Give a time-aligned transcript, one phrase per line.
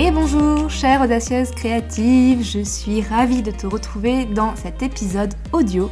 [0.00, 5.90] Et bonjour, chère audacieuse créative, je suis ravie de te retrouver dans cet épisode audio.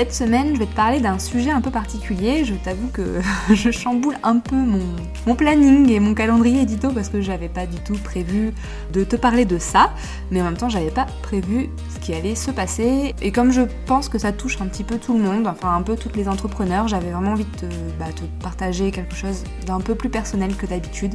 [0.00, 2.42] Cette semaine, je vais te parler d'un sujet un peu particulier.
[2.46, 3.20] Je t'avoue que
[3.52, 7.76] je chamboule un peu mon, planning et mon calendrier édito parce que j'avais pas du
[7.80, 8.54] tout prévu
[8.94, 9.92] de te parler de ça,
[10.30, 13.14] mais en même temps, j'avais pas prévu ce qui allait se passer.
[13.20, 15.82] Et comme je pense que ça touche un petit peu tout le monde, enfin un
[15.82, 18.06] peu toutes les entrepreneurs, j'avais vraiment envie de te, bah,
[18.42, 21.12] partager quelque chose d'un peu plus personnel que d'habitude.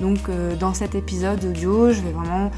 [0.00, 2.50] Donc euh, dans cet épisode audio, je vais vraiment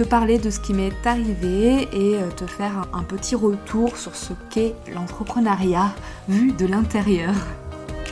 [0.00, 4.16] te parler de ce qui m'est arrivé et euh, te faire un petit retour sur
[4.16, 5.92] ce qu'est l'entrepreneuriat
[6.26, 7.34] vu de l'intérieur.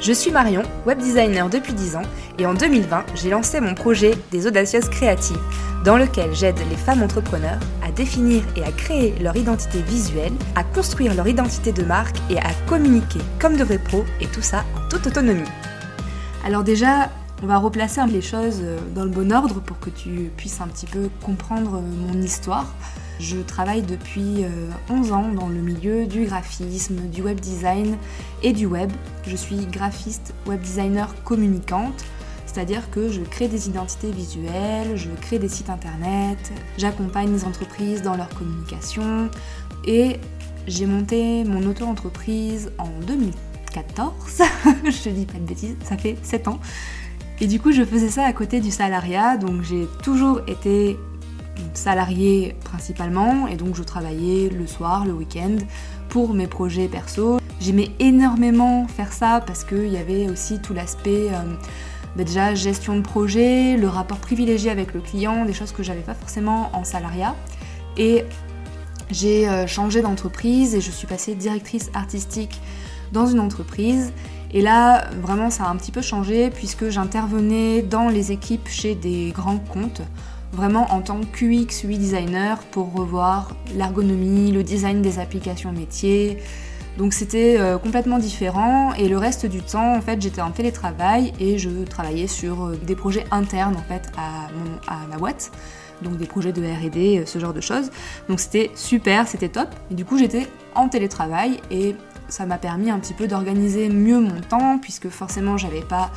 [0.02, 2.02] Je suis Marion, web designer depuis 10 ans,
[2.38, 5.40] et en 2020, j'ai lancé mon projet des Audacieuses Créatives,
[5.82, 10.64] dans lequel j'aide les femmes entrepreneurs à définir et à créer leur identité visuelle, à
[10.64, 14.62] construire leur identité de marque et à communiquer comme de vrais pros, et tout ça
[14.76, 15.48] en toute autonomie.
[16.44, 17.08] Alors déjà,
[17.42, 20.66] on va replacer les choses euh, dans le bon ordre pour que tu puisses un
[20.66, 22.66] petit peu comprendre euh, mon histoire.
[23.20, 24.44] Je travaille depuis
[24.90, 27.96] 11 euh, ans dans le milieu du graphisme, du web design
[28.42, 28.90] et du web.
[29.26, 32.04] Je suis graphiste, web designer communicante,
[32.46, 36.38] c'est-à-dire que je crée des identités visuelles, je crée des sites internet,
[36.76, 39.30] j'accompagne les entreprises dans leur communication
[39.84, 40.18] et
[40.66, 44.42] j'ai monté mon auto-entreprise en 2014.
[44.84, 46.60] je te dis pas de bêtises, ça fait 7 ans.
[47.40, 50.98] Et du coup, je faisais ça à côté du salariat, donc j'ai toujours été
[51.72, 55.56] salariée principalement, et donc je travaillais le soir, le week-end,
[56.08, 57.38] pour mes projets perso.
[57.60, 61.54] J'aimais énormément faire ça parce qu'il y avait aussi tout l'aspect euh,
[62.16, 66.00] bah déjà gestion de projet, le rapport privilégié avec le client, des choses que j'avais
[66.00, 67.34] pas forcément en salariat.
[67.96, 68.24] Et
[69.10, 72.60] j'ai euh, changé d'entreprise et je suis passée directrice artistique
[73.12, 74.12] dans une entreprise
[74.52, 78.94] et là, vraiment, ça a un petit peu changé puisque j'intervenais dans les équipes chez
[78.94, 80.02] des grands comptes,
[80.52, 86.38] vraiment en tant que QX UI designer pour revoir l'ergonomie, le design des applications métiers.
[86.96, 91.32] Donc c'était euh, complètement différent et le reste du temps, en fait, j'étais en télétravail
[91.38, 94.48] et je travaillais sur euh, des projets internes en fait à,
[94.92, 95.52] à ma boîte
[96.02, 97.90] donc des projets de R&D, euh, ce genre de choses.
[98.28, 99.68] Donc c'était super, c'était top.
[99.90, 101.94] Et du coup j'étais en télétravail et
[102.28, 106.10] ça m'a permis un petit peu d'organiser mieux mon temps, puisque forcément j'avais pas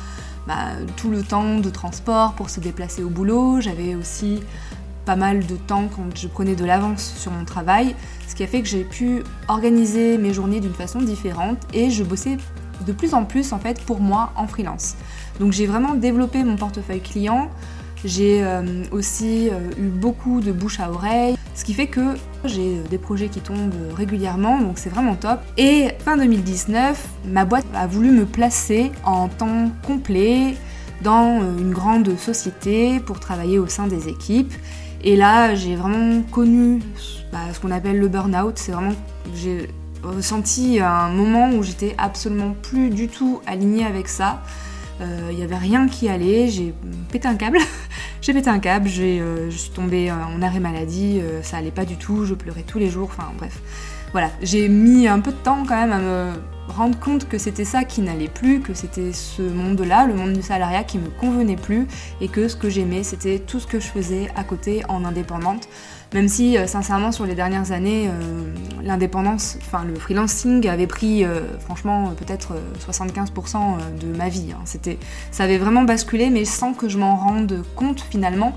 [0.46, 4.42] bah, tout le temps de transport pour se déplacer au boulot, j'avais aussi
[5.04, 7.94] pas mal de temps quand je prenais de l'avance sur mon travail,
[8.28, 12.04] ce qui a fait que j'ai pu organiser mes journées d'une façon différente et je
[12.04, 12.36] bossais
[12.86, 14.96] de plus en plus en fait pour moi en freelance.
[15.40, 17.50] Donc j'ai vraiment développé mon portefeuille client,
[18.04, 22.14] j'ai euh, aussi euh, eu beaucoup de bouche à oreille, ce qui fait que
[22.44, 25.40] j'ai euh, des projets qui tombent régulièrement, donc c'est vraiment top.
[25.56, 30.56] Et fin 2019, ma boîte a voulu me placer en temps complet
[31.02, 34.52] dans une grande société pour travailler au sein des équipes.
[35.02, 36.80] Et là, j'ai vraiment connu
[37.32, 38.52] bah, ce qu'on appelle le burn-out.
[38.56, 38.94] C'est vraiment,
[39.34, 39.68] j'ai
[40.04, 44.42] ressenti un moment où j'étais absolument plus du tout alignée avec ça.
[45.00, 46.74] Il euh, n'y avait rien qui allait, j'ai
[47.10, 47.58] pété un câble.
[48.20, 51.84] j'ai pété un câble, euh, je suis tombée en arrêt maladie, euh, ça allait pas
[51.84, 53.60] du tout, je pleurais tous les jours, enfin bref.
[54.12, 56.32] Voilà, j'ai mis un peu de temps quand même à me
[56.68, 60.42] rendre compte que c'était ça qui n'allait plus, que c'était ce monde-là, le monde du
[60.42, 61.86] salariat qui me convenait plus
[62.20, 65.66] et que ce que j'aimais c'était tout ce que je faisais à côté en indépendante.
[66.14, 68.52] Même si, euh, sincèrement, sur les dernières années, euh,
[68.82, 74.52] l'indépendance, enfin le freelancing avait pris, euh, franchement, peut-être 75% de ma vie.
[74.52, 74.60] Hein.
[74.64, 74.98] C'était,
[75.30, 78.54] ça avait vraiment basculé, mais sans que je m'en rende compte finalement.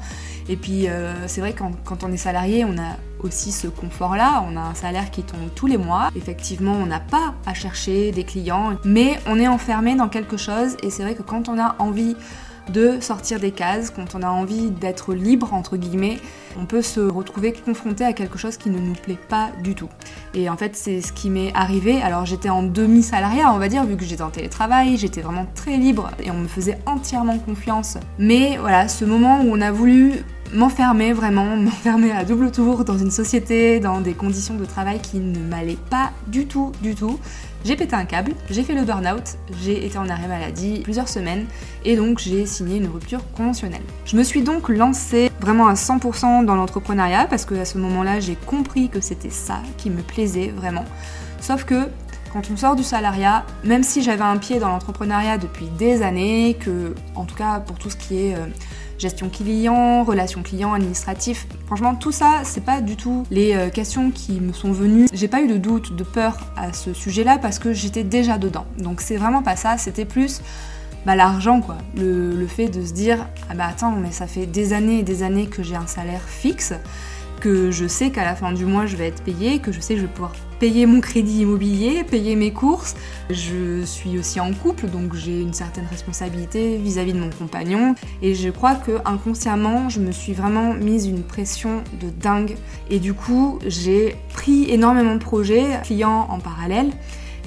[0.47, 0.87] Et puis,
[1.25, 4.45] c'est vrai quand, quand on est salarié, on a aussi ce confort-là.
[4.47, 6.11] On a un salaire qui tombe tous les mois.
[6.15, 10.77] Effectivement, on n'a pas à chercher des clients, mais on est enfermé dans quelque chose.
[10.83, 12.15] Et c'est vrai que quand on a envie
[12.69, 16.17] de sortir des cases, quand on a envie d'être libre, entre guillemets,
[16.59, 19.89] on peut se retrouver confronté à quelque chose qui ne nous plaît pas du tout.
[20.33, 22.01] Et en fait, c'est ce qui m'est arrivé.
[22.01, 25.77] Alors, j'étais en demi-salariat, on va dire, vu que j'étais en télétravail, j'étais vraiment très
[25.77, 27.97] libre et on me faisait entièrement confiance.
[28.19, 30.23] Mais voilà, ce moment où on a voulu
[30.53, 35.17] m'enfermer vraiment, m'enfermer à double tour dans une société, dans des conditions de travail qui
[35.17, 37.19] ne m'allaient pas du tout, du tout.
[37.65, 39.23] J'ai pété un câble, j'ai fait le burn-out,
[39.63, 41.47] j'ai été en arrêt maladie plusieurs semaines
[41.83, 43.81] et donc j'ai signé une rupture conventionnelle.
[44.05, 48.19] Je me suis donc lancée vraiment à 100% dans l'entrepreneuriat parce que à ce moment-là
[48.19, 50.85] j'ai compris que c'était ça qui me plaisait vraiment.
[51.41, 51.89] Sauf que
[52.31, 56.57] quand on sort du salariat, même si j'avais un pied dans l'entrepreneuriat depuis des années,
[56.59, 58.45] que en tout cas pour tout ce qui est euh,
[58.97, 61.47] gestion client, relations clients, administratif.
[61.65, 65.07] Franchement, tout ça, c'est pas du tout les euh, questions qui me sont venues.
[65.13, 68.65] J'ai pas eu de doute, de peur à ce sujet-là parce que j'étais déjà dedans.
[68.77, 70.41] Donc c'est vraiment pas ça, c'était plus
[71.05, 71.77] bah, l'argent, quoi.
[71.95, 75.23] Le, fait de se dire, ah bah attends, mais ça fait des années et des
[75.23, 76.73] années que j'ai un salaire fixe,
[77.39, 79.95] que je sais qu'à la fin du mois je vais être payé, que je sais
[79.95, 80.33] que je vais pouvoir
[80.65, 82.95] payer mon crédit immobilier, payer mes courses.
[83.29, 87.93] Je suis aussi en couple, donc j'ai une certaine responsabilité vis-à-vis de mon compagnon.
[88.23, 92.55] Et je crois que inconsciemment, je me suis vraiment mise une pression de dingue.
[92.89, 96.89] Et du coup, j'ai pris énormément de projets, clients en parallèle.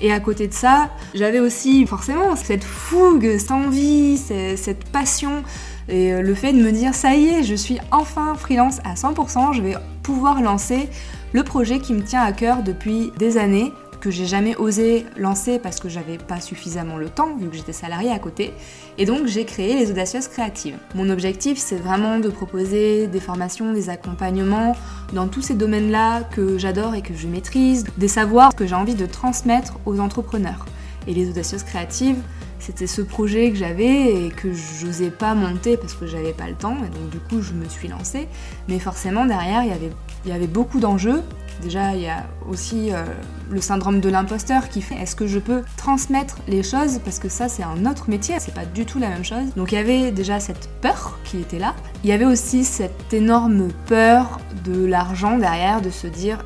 [0.00, 5.42] Et à côté de ça, j'avais aussi forcément cette fougue, cette envie, cette passion
[5.88, 9.54] et le fait de me dire ça y est, je suis enfin freelance à 100%,
[9.54, 10.88] je vais pouvoir lancer
[11.32, 15.58] le projet qui me tient à cœur depuis des années que j'ai jamais osé lancer
[15.58, 18.52] parce que j'avais pas suffisamment le temps vu que j'étais salariée à côté.
[18.96, 20.76] Et donc j'ai créé les Audacieuses Créatives.
[20.94, 24.76] Mon objectif c'est vraiment de proposer des formations, des accompagnements
[25.12, 28.94] dans tous ces domaines-là que j'adore et que je maîtrise, des savoirs que j'ai envie
[28.94, 30.64] de transmettre aux entrepreneurs.
[31.06, 32.18] Et les Audacieuses Créatives,
[32.58, 36.54] c'était ce projet que j'avais et que j'osais pas monter parce que j'avais pas le
[36.54, 38.28] temps et donc du coup je me suis lancée.
[38.68, 39.90] Mais forcément derrière il y avait,
[40.24, 41.22] il y avait beaucoup d'enjeux
[41.62, 43.04] Déjà, il y a aussi euh,
[43.50, 47.00] le syndrome de l'imposteur qui fait est-ce que je peux transmettre les choses?
[47.04, 49.54] Parce que ça c'est un autre métier, c'est pas du tout la même chose.
[49.56, 51.74] Donc il y avait déjà cette peur qui était là.
[52.04, 56.44] Il y avait aussi cette énorme peur de l'argent derrière, de se dire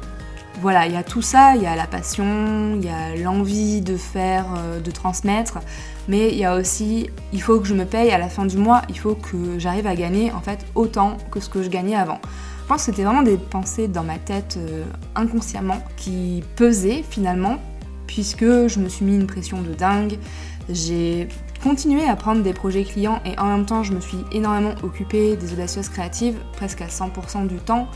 [0.60, 3.80] voilà, il y a tout ça, il y a la passion, il y a l'envie
[3.80, 5.58] de faire, euh, de transmettre,
[6.08, 8.56] mais il y a aussi, il faut que je me paye à la fin du
[8.56, 11.96] mois, il faut que j'arrive à gagner en fait autant que ce que je gagnais
[11.96, 12.20] avant.
[12.62, 14.84] Je pense que c'était vraiment des pensées dans ma tête euh,
[15.16, 17.58] inconsciemment qui pesaient finalement,
[18.06, 20.16] puisque je me suis mis une pression de dingue.
[20.70, 21.28] J'ai
[21.62, 25.36] continué à prendre des projets clients et en même temps je me suis énormément occupée
[25.36, 27.88] des audacieuses créatives, presque à 100% du temps.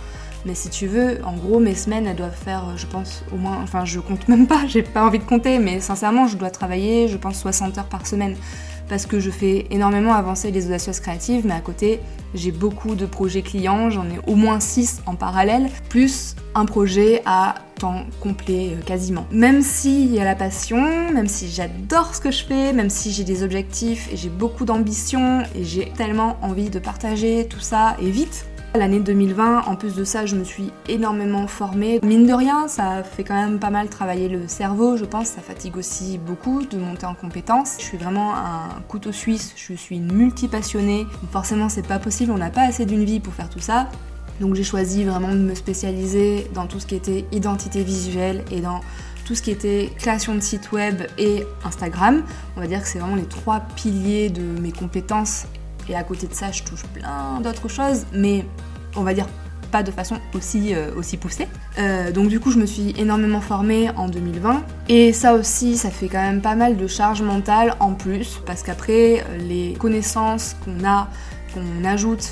[0.44, 3.58] Mais si tu veux, en gros, mes semaines, elles doivent faire, je pense, au moins,
[3.62, 7.08] enfin, je compte même pas, j'ai pas envie de compter, mais sincèrement, je dois travailler,
[7.08, 8.36] je pense, 60 heures par semaine
[8.88, 12.00] parce que je fais énormément avancer les audacieuses créatives, mais à côté,
[12.34, 17.22] j'ai beaucoup de projets clients, j'en ai au moins 6 en parallèle, plus un projet
[17.26, 19.26] à temps complet euh, quasiment.
[19.30, 23.12] Même s'il y a la passion, même si j'adore ce que je fais, même si
[23.12, 27.96] j'ai des objectifs et j'ai beaucoup d'ambition et j'ai tellement envie de partager tout ça
[28.00, 28.46] et vite,
[28.76, 31.98] L'année 2020, en plus de ça, je me suis énormément formée.
[32.02, 35.28] Mine de rien, ça fait quand même pas mal travailler le cerveau, je pense.
[35.28, 37.76] Ça fatigue aussi beaucoup de monter en compétences.
[37.78, 41.06] Je suis vraiment un couteau suisse, je suis une multipassionnée.
[41.32, 43.88] forcément, c'est pas possible, on n'a pas assez d'une vie pour faire tout ça.
[44.40, 48.60] Donc j'ai choisi vraiment de me spécialiser dans tout ce qui était identité visuelle et
[48.60, 48.80] dans
[49.24, 52.22] tout ce qui était création de site web et Instagram.
[52.58, 55.46] On va dire que c'est vraiment les trois piliers de mes compétences
[55.88, 58.44] et à côté de ça, je touche plein d'autres choses, mais
[58.96, 59.26] on va dire
[59.70, 61.48] pas de façon aussi, euh, aussi poussée.
[61.78, 64.62] Euh, donc du coup, je me suis énormément formée en 2020.
[64.88, 68.62] Et ça aussi, ça fait quand même pas mal de charge mentale en plus, parce
[68.62, 71.08] qu'après, les connaissances qu'on a,
[71.52, 72.30] qu'on ajoute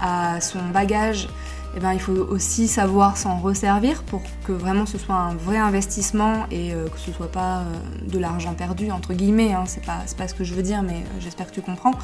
[0.00, 1.28] à son bagage,
[1.76, 5.58] eh ben, il faut aussi savoir s'en resservir pour que vraiment ce soit un vrai
[5.58, 7.64] investissement et euh, que ce soit pas
[8.06, 9.64] de l'argent perdu, entre guillemets, hein.
[9.66, 11.94] c'est pas, pas ce que je veux dire, mais j'espère que tu comprends.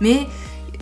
[0.00, 0.26] Mais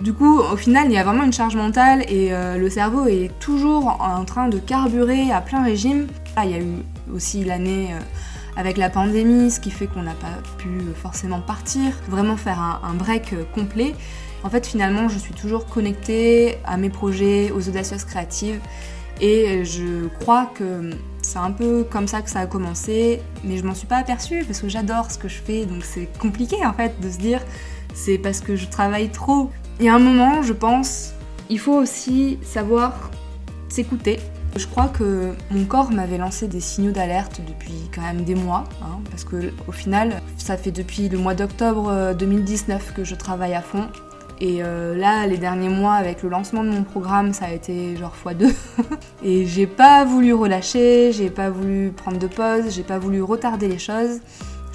[0.00, 3.06] du coup, au final, il y a vraiment une charge mentale et euh, le cerveau
[3.06, 6.06] est toujours en train de carburer à plein régime.
[6.36, 6.82] Ah, il y a eu
[7.14, 7.98] aussi l'année euh,
[8.56, 12.94] avec la pandémie, ce qui fait qu'on n'a pas pu forcément partir, vraiment faire un,
[12.94, 13.94] break euh, complet.
[14.42, 18.60] En fait, finalement, je suis toujours connectée à mes projets, aux audacieuses créatives.
[19.20, 20.90] Et je crois que
[21.22, 24.44] c'est un peu comme ça que ça a commencé, mais je m'en suis pas aperçue
[24.44, 27.40] parce que j'adore ce que je fais, donc c'est compliqué en fait de se dire
[27.94, 29.50] c'est parce que je travaille trop.
[29.78, 31.12] Il y a un moment, je pense,
[31.50, 33.10] il faut aussi savoir
[33.68, 34.18] s'écouter.
[34.56, 38.64] Je crois que mon corps m'avait lancé des signaux d'alerte depuis quand même des mois,
[38.82, 43.14] hein, parce que au final, ça fait depuis le mois d'octobre 2019 euh, que je
[43.14, 43.86] travaille à fond.
[44.40, 47.96] Et euh, là, les derniers mois, avec le lancement de mon programme, ça a été
[47.96, 48.54] genre x2.
[49.22, 53.68] et j'ai pas voulu relâcher, j'ai pas voulu prendre de pause, j'ai pas voulu retarder
[53.68, 54.20] les choses.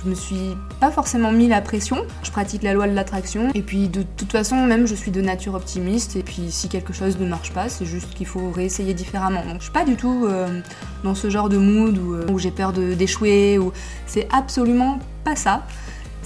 [0.03, 1.97] Je me suis pas forcément mis la pression.
[2.21, 3.49] Je pratique la loi de l'attraction.
[3.55, 6.15] Et puis de toute façon, même je suis de nature optimiste.
[6.15, 9.43] Et puis si quelque chose ne marche pas, c'est juste qu'il faut réessayer différemment.
[9.45, 10.61] Donc je suis pas du tout euh,
[11.03, 13.57] dans ce genre de mood où, euh, où j'ai peur d'échouer.
[13.57, 13.73] Ou...
[14.05, 15.63] C'est absolument pas ça.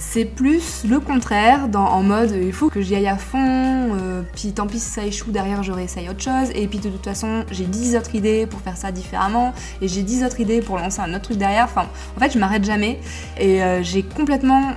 [0.02, 4.52] C'est plus le contraire, en mode il faut que j'y aille à fond, euh, puis
[4.52, 7.44] tant pis si ça échoue, derrière je réessaye autre chose, et puis de toute façon
[7.50, 9.52] j'ai 10 autres idées pour faire ça différemment,
[9.82, 11.66] et j'ai 10 autres idées pour lancer un autre truc derrière.
[11.66, 12.98] Enfin, en fait, je m'arrête jamais,
[13.38, 14.72] et euh, j'ai complètement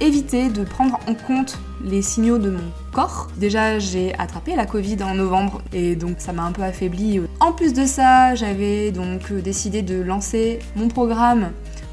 [0.00, 3.28] évité de prendre en compte les signaux de mon corps.
[3.36, 7.20] Déjà, j'ai attrapé la Covid en novembre et donc ça m'a un peu affaibli.
[7.38, 11.52] En plus de ça, j'avais donc décidé de lancer mon programme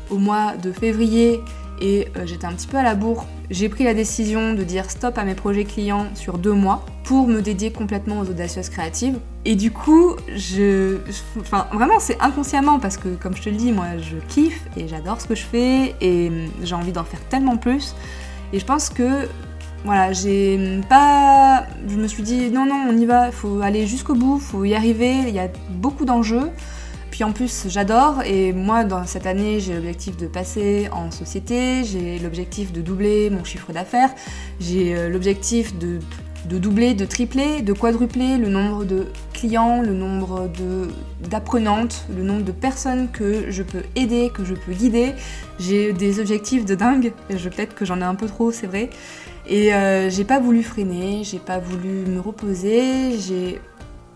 [0.10, 1.42] au mois de février
[1.82, 4.90] et euh, j'étais un petit peu à la bourre j'ai pris la décision de dire
[4.90, 9.20] stop à mes projets clients sur deux mois pour me dédier complètement aux audacieuses créatives.
[9.44, 11.00] Et du coup, je,
[11.42, 14.88] enfin vraiment c'est inconsciemment parce que comme je te le dis, moi je kiffe et
[14.88, 16.32] j'adore ce que je fais et
[16.64, 17.94] j'ai envie d'en faire tellement plus.
[18.54, 19.28] Et je pense que
[19.84, 24.16] voilà, j'ai pas, je me suis dit non non on y va, faut aller jusqu'au
[24.16, 25.18] bout, faut y arriver.
[25.28, 26.52] Il y a beaucoup d'enjeux.
[27.12, 28.24] Puis en plus, j'adore.
[28.25, 33.30] Et moi, dans cette année, j'ai l'objectif de passer en société, j'ai l'objectif de doubler
[33.30, 34.10] mon chiffre d'affaires,
[34.60, 36.00] j'ai euh, l'objectif de,
[36.46, 40.50] doubler, de tripler, de quadrupler le nombre de clients, le nombre
[41.30, 45.13] d'apprenantes, le nombre de personnes que je peux aider, que je peux guider.
[45.60, 48.89] J'ai des objectifs de dingue, peut-être que j'en ai un peu trop, c'est vrai.
[49.48, 53.60] Et euh, j'ai pas voulu freiner, j'ai pas voulu me reposer, j'ai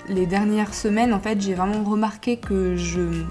[0.10, 3.24] les dernières semaines, en fait, j'ai vraiment remarqué que je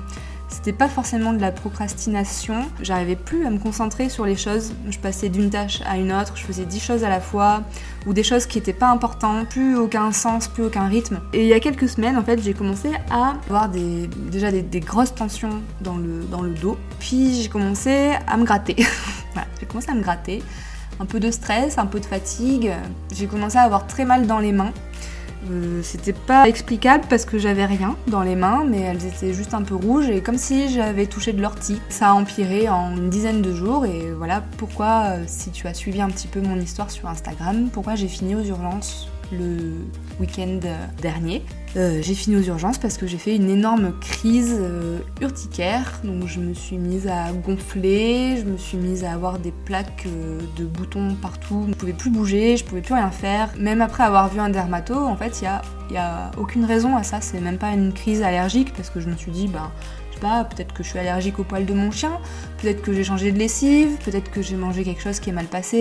[0.55, 2.55] c'était pas forcément de la procrastination.
[2.81, 4.73] J'arrivais plus à me concentrer sur les choses.
[4.89, 7.63] Je passais d'une tâche à une autre, je faisais dix choses à la fois,
[8.07, 11.21] ou des choses qui étaient pas importantes, plus aucun sens, plus aucun rythme.
[11.33, 15.15] Et il y a quelques semaines, en fait, j'ai commencé à avoir déjà des, grosses
[15.15, 16.79] tensions dans le, dans le dos.
[17.01, 18.77] Puis j'ai commencé à me gratter.
[19.61, 20.41] j'ai commencé à me gratter.
[21.01, 22.73] Un peu de stress, un peu de fatigue.
[23.13, 24.73] J'ai commencé à avoir très mal dans les mains.
[25.51, 29.55] Euh, c'était pas explicable parce que j'avais rien dans les mains, mais elles étaient juste
[29.55, 31.81] un peu rouges et comme si j'avais touché de l'ortie.
[31.89, 35.75] Ça a empiré en une dizaine de jours et voilà pourquoi, euh, si tu as
[35.75, 39.87] suivi un petit peu mon histoire sur Instagram, pourquoi j'ai fini aux urgences le
[40.21, 40.61] week-end
[41.01, 41.43] dernier.
[41.77, 46.01] Euh, j'ai fini aux urgences parce que j'ai fait une énorme crise euh, urticaire.
[46.05, 50.07] Donc je me suis mise à gonfler, je me suis mise à avoir des plaques
[50.07, 51.63] euh, de boutons partout.
[51.65, 53.51] Je ne pouvais plus bouger, je pouvais plus rien faire.
[53.59, 55.49] Même après avoir vu un dermato, en fait, il
[55.91, 57.21] n'y a, a aucune raison à ça.
[57.21, 59.73] C'est même pas une crise allergique parce que je me suis dit, ben,
[60.11, 62.21] je sais pas, peut-être que je suis allergique au poil de mon chien,
[62.59, 65.47] peut-être que j'ai changé de lessive, peut-être que j'ai mangé quelque chose qui est mal
[65.47, 65.77] passé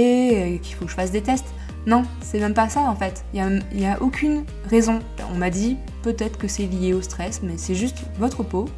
[0.55, 1.53] et qu'il faut que je fasse des tests.
[1.85, 3.25] Non, c'est même pas ça en fait.
[3.33, 4.99] Il n'y a, aucune raison.
[5.33, 8.69] On m'a dit peut-être que c'est lié au stress, mais c'est juste votre peau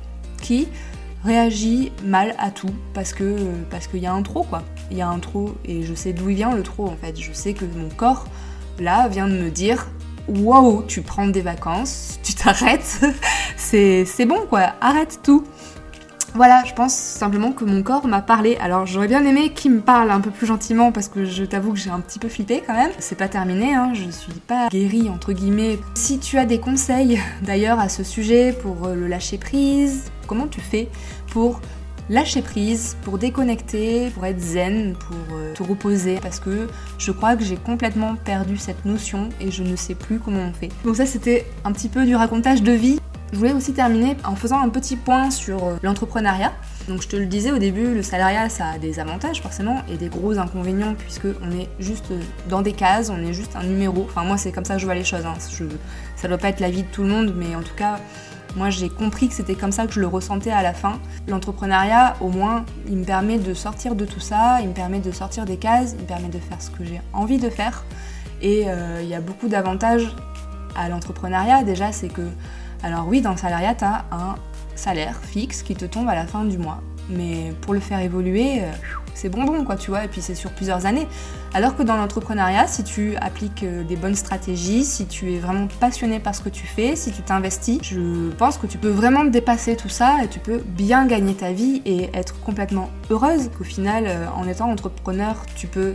[0.42, 0.68] qui
[1.24, 3.36] réagit mal à tout parce que
[3.70, 4.64] parce qu'il y a un trop quoi.
[4.92, 7.20] Il y a un trop et je sais d'où vient le trop en fait.
[7.20, 8.26] Je sais que mon corps
[8.80, 9.88] là vient de me dire
[10.28, 13.02] wow, tu prends des vacances, tu t'arrêtes,
[13.58, 15.44] c'est bon quoi, arrête tout.
[16.36, 18.58] Voilà, je pense simplement que mon corps m'a parlé.
[18.58, 21.72] Alors j'aurais bien aimé qu'il me parle un peu plus gentiment parce que je t'avoue
[21.72, 22.92] que j'ai un petit peu flippé quand même.
[23.00, 25.80] C'est pas terminé, hein, je suis pas guérie entre guillemets.
[25.94, 30.48] Si tu as des conseils d'ailleurs à ce sujet pour euh, le lâcher prise, comment
[30.48, 30.90] tu fais
[31.32, 31.62] pour
[32.10, 37.38] lâcher prise, pour déconnecter, pour être zen, pour euh, te reposer, parce que je crois
[37.38, 40.70] que j'ai complètement perdu cette notion et je ne sais plus comment on fait.
[40.84, 43.00] Donc ça c'était un petit peu du racontage de vie.
[43.32, 46.54] Je voulais aussi terminer en faisant un petit point sur euh, l'entrepreneuriat.
[46.88, 49.98] Donc je te le disais au début, le salariat ça a des avantages forcément et
[49.98, 52.14] des gros inconvénients puisque on est juste
[52.48, 54.06] dans des cases, on est juste un numéro.
[54.08, 55.26] Enfin moi c'est comme ça que je vois les choses.
[55.26, 55.34] Hein.
[55.52, 55.66] Je,
[56.16, 58.00] ça doit pas être la vie de tout le monde, mais en tout cas
[58.56, 61.00] moi j'ai compris que c'était comme ça que je le ressentais à la fin.
[61.28, 65.12] L'entrepreneuriat au moins il me permet de sortir de tout ça, il me permet de
[65.12, 67.84] sortir des cases, il me permet de faire ce que j'ai envie de faire.
[68.44, 70.16] Et euh, il y a beaucoup d'avantages
[70.76, 71.64] à l'entrepreneuriat.
[71.64, 72.22] Déjà c'est que
[72.84, 74.36] alors oui, dans le salariat, tu as un
[74.76, 76.82] salaire fixe qui te tombe à la fin du mois.
[77.10, 78.72] Mais pour le faire évoluer, euh,
[79.14, 81.08] c'est bonbon, quoi, tu vois, et puis c'est sur plusieurs années.
[81.54, 85.68] Alors que dans l'entrepreneuriat, si tu appliques euh, des bonnes stratégies, si tu es vraiment
[85.80, 89.24] passionné par ce que tu fais, si tu t'investis, je pense que tu peux vraiment
[89.24, 93.52] dépasser tout ça et tu peux bien gagner ta vie et être complètement heureuse.
[93.60, 95.94] Au final, euh, en étant entrepreneur, tu peux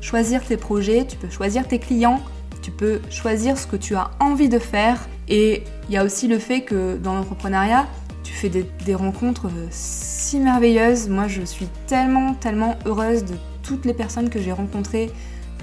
[0.00, 2.20] choisir tes projets, tu peux choisir tes clients,
[2.62, 6.28] tu peux choisir ce que tu as envie de faire et il y a aussi
[6.28, 7.86] le fait que dans l'entrepreneuriat,
[8.24, 11.08] tu fais des, rencontres euh, si merveilleuses.
[11.08, 15.10] Moi, je suis tellement, tellement heureuse de toutes les personnes que j'ai rencontrées.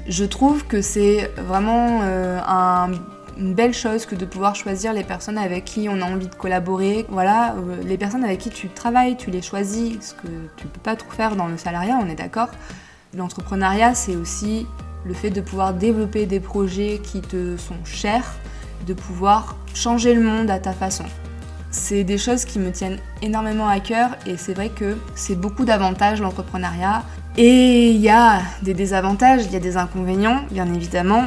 [0.08, 2.40] Je trouve que c'est vraiment euh,
[3.38, 6.36] une belle chose que de pouvoir choisir les personnes avec qui on a envie de
[6.36, 7.06] collaborer.
[7.10, 10.80] Voilà, euh, les personnes avec qui tu travailles, tu les choisis, ce que tu peux
[10.80, 12.50] pas trop faire dans le salariat, on est d'accord.
[13.14, 14.66] L'entrepreneuriat, c'est aussi
[15.06, 18.36] le fait de pouvoir développer des projets qui te sont chers,
[18.86, 21.06] de pouvoir changer le monde à ta façon.
[21.72, 25.66] C'est des choses qui me tiennent énormément à cœur et c'est vrai que c'est beaucoup
[25.66, 27.04] d'avantages l'entrepreneuriat.
[27.38, 31.26] Et il y a des désavantages, il y a des inconvénients, bien évidemment.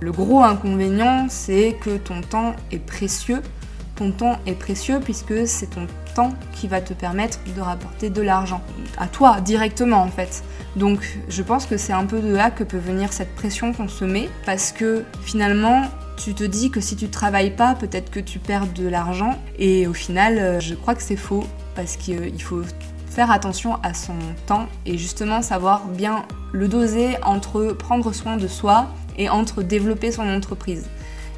[0.00, 3.42] Le gros inconvénient, c'est que ton temps est précieux.
[3.94, 8.22] Ton temps est précieux puisque c'est ton temps qui va te permettre de rapporter de
[8.22, 8.62] l'argent.
[8.98, 10.42] À toi, directement en fait.
[10.76, 13.88] Donc je pense que c'est un peu de là que peut venir cette pression qu'on
[13.88, 15.82] se met parce que finalement
[16.16, 19.38] tu te dis que si tu travailles pas, peut-être que tu perds de l'argent.
[19.58, 22.62] Et au final, euh, je crois que c'est faux parce qu'il faut
[23.08, 24.14] faire attention à son
[24.46, 28.86] temps et justement savoir bien le doser entre prendre soin de soi
[29.18, 30.88] et entre développer son entreprise.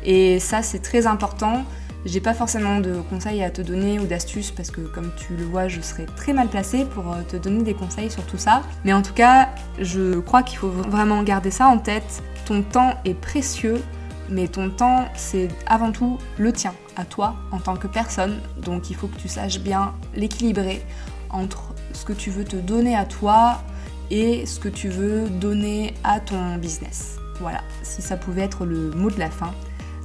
[0.04, 1.64] Et ça, c'est très important.
[2.04, 5.44] J'ai pas forcément de conseils à te donner ou d'astuces parce que comme tu le
[5.44, 8.62] vois, je serais très mal placée pour euh, te donner des conseils sur tout ça.
[8.84, 9.48] Mais en tout cas,
[9.80, 12.22] je crois qu'il faut vraiment garder ça en tête.
[12.44, 13.82] Ton temps est précieux,
[14.28, 18.40] mais ton temps, c'est avant tout le tien, à toi en tant que personne.
[18.58, 20.82] Donc il faut que tu saches bien l'équilibrer
[21.30, 23.62] entre ce que tu veux te donner à toi
[24.10, 27.16] et ce que tu veux donner à ton business.
[27.40, 29.52] Voilà, si ça pouvait être le mot de la fin.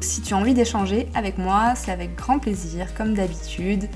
[0.01, 3.89] Si tu as envie d'échanger avec moi, c'est avec grand plaisir, comme d'habitude.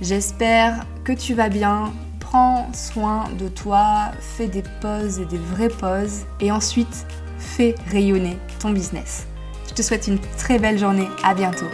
[0.00, 1.92] J'espère que tu vas bien.
[2.20, 6.26] Prends soin de toi, fais des pauses et des vraies pauses.
[6.40, 7.06] Et ensuite,
[7.38, 9.27] fais rayonner ton business.
[9.78, 11.06] Je te souhaite une très belle journée.
[11.22, 11.66] À bientôt.